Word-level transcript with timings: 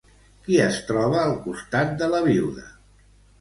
Qui 0.45 0.55
es 0.61 0.79
troba 0.87 1.19
al 1.25 1.35
costat 1.43 1.93
de 2.01 2.09
la 2.15 2.23
viuda? 2.29 2.67